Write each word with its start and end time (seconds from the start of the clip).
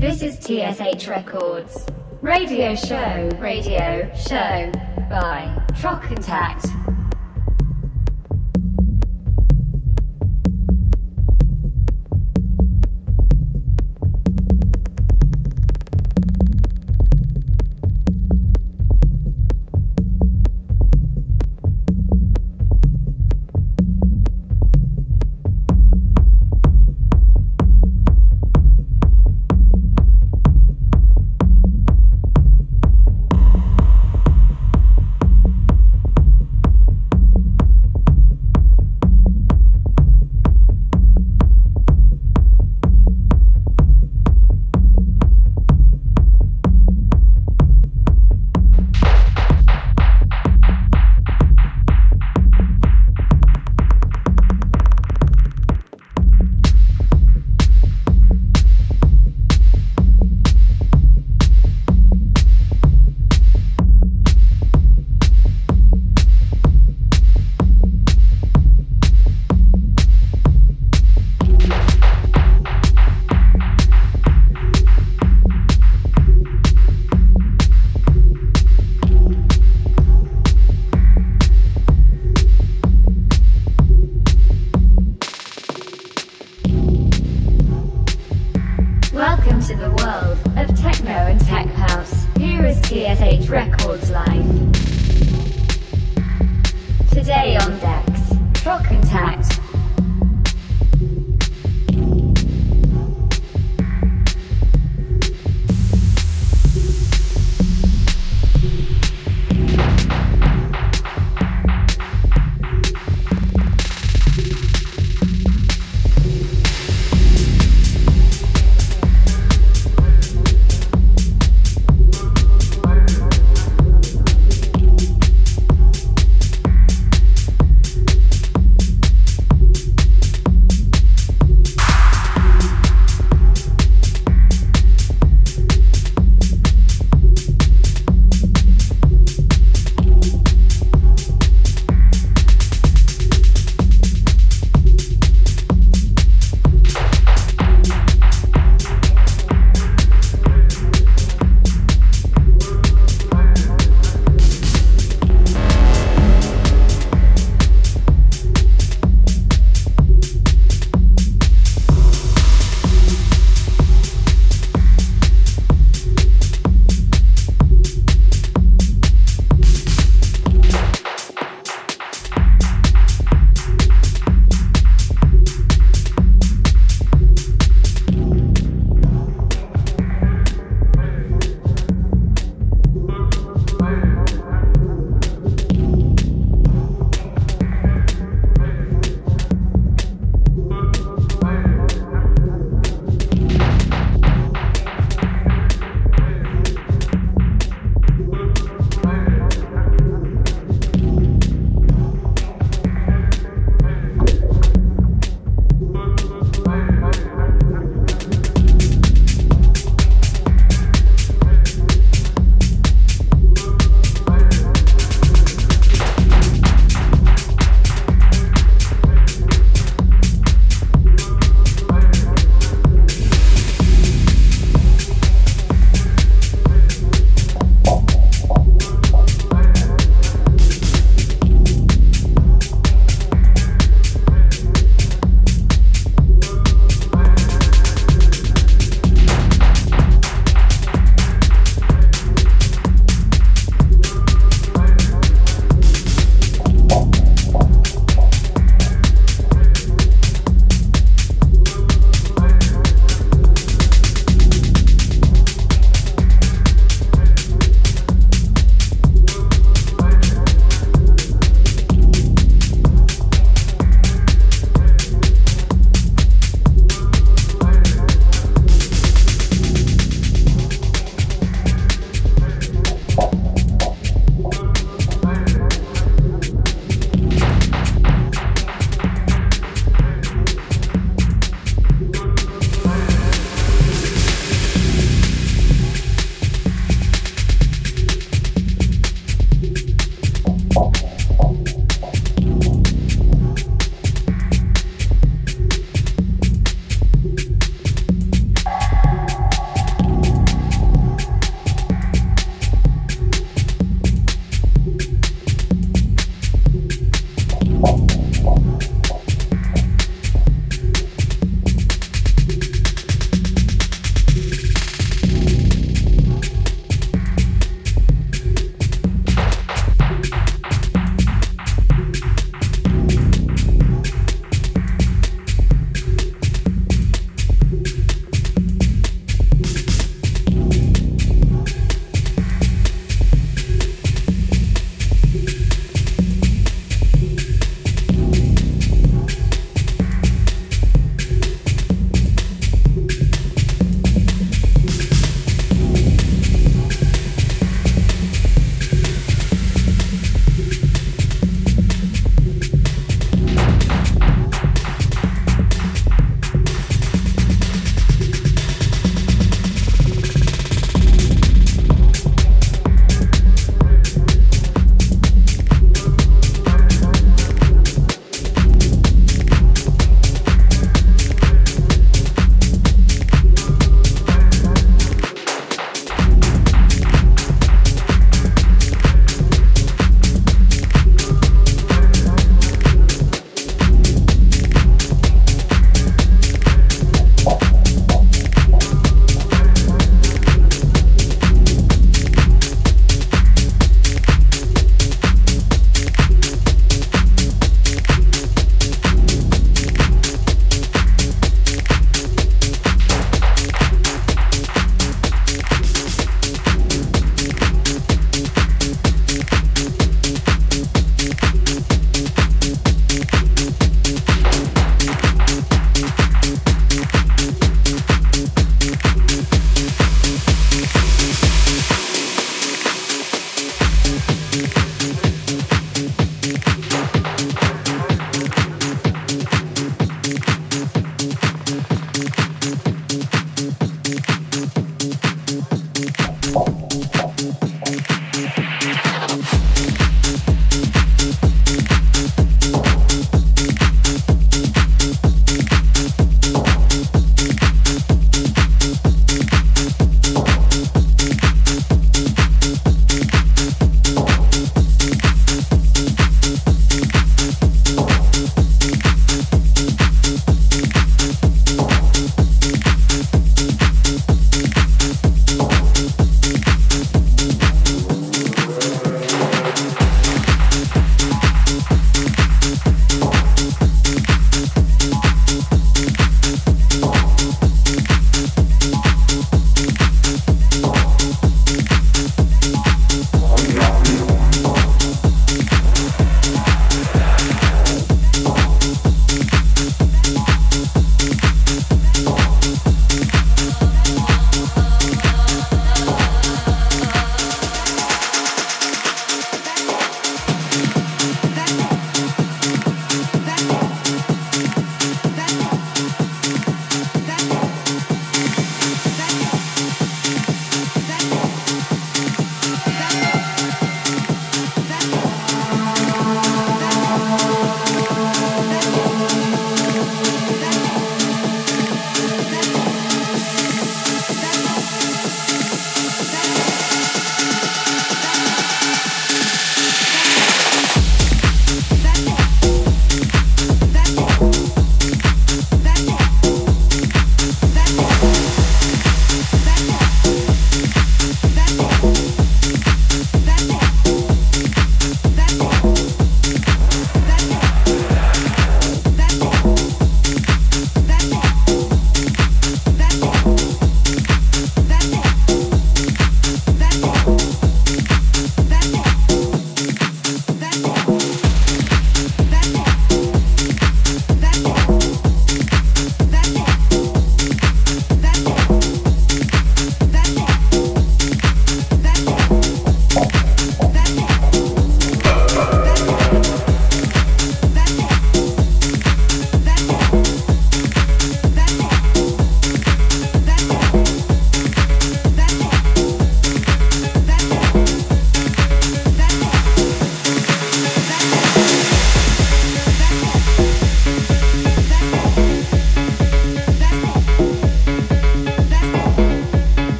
This 0.00 0.22
is 0.22 0.36
TSH 0.38 1.08
Records. 1.08 1.84
Radio 2.22 2.76
show, 2.76 3.28
radio 3.40 4.08
show 4.14 4.70
by 5.10 5.52
Trock 5.72 6.02
Contact. 6.02 6.66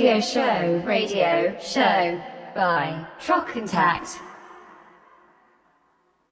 Radio 0.00 0.20
show, 0.20 0.82
radio 0.86 1.58
show 1.60 2.22
by 2.54 3.04
Trock 3.20 3.48
Contact. 3.48 4.18